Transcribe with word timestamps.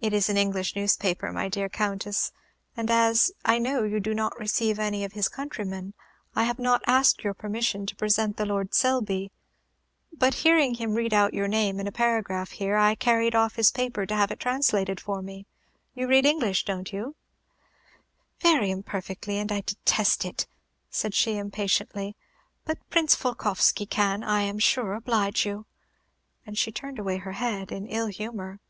"It 0.00 0.12
is 0.12 0.28
an 0.28 0.36
English 0.36 0.76
newspaper, 0.76 1.32
my 1.32 1.48
dear 1.48 1.68
Countess. 1.68 2.30
As 2.76 3.32
I 3.44 3.58
know 3.58 3.82
you 3.82 3.98
do 3.98 4.14
not 4.14 4.38
receive 4.38 4.78
any 4.78 5.02
of 5.02 5.14
his 5.14 5.28
countrymen, 5.28 5.92
I 6.36 6.44
have 6.44 6.60
not 6.60 6.84
asked 6.86 7.24
your 7.24 7.34
permission 7.34 7.84
to 7.86 7.96
present 7.96 8.36
the 8.36 8.46
Lord 8.46 8.74
Selby; 8.74 9.32
but 10.12 10.34
hearing 10.46 10.74
him 10.74 10.94
read 10.94 11.12
out 11.12 11.34
your 11.34 11.48
name 11.48 11.80
in 11.80 11.88
a 11.88 11.92
paragraph 11.92 12.52
here, 12.52 12.76
I 12.76 12.94
carried 12.94 13.34
off 13.34 13.56
his 13.56 13.72
paper 13.72 14.06
to 14.06 14.14
have 14.14 14.30
it 14.30 14.38
translated 14.38 15.00
for 15.00 15.20
me. 15.20 15.46
You 15.94 16.06
read 16.06 16.24
English, 16.26 16.64
don't 16.64 16.92
you?" 16.92 17.16
"Very 18.38 18.70
imperfectly, 18.70 19.38
and 19.40 19.50
I 19.50 19.62
detest 19.62 20.24
it," 20.24 20.46
said 20.90 21.12
she, 21.12 21.36
impatiently; 21.38 22.14
"but 22.64 22.78
Prince 22.88 23.16
Volkoffsky 23.16 23.84
can, 23.84 24.22
I 24.22 24.42
am 24.42 24.60
sure, 24.60 24.94
oblige 24.94 25.44
you." 25.44 25.66
And 26.46 26.56
she 26.56 26.70
turned 26.70 27.00
away 27.00 27.16
her 27.16 27.32
head, 27.32 27.72
in 27.72 27.88
ill 27.88 28.06
humor. 28.06 28.60